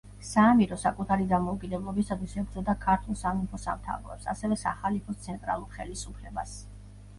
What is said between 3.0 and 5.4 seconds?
სამეფო-სამთავროებს, ასევე სახალიფოს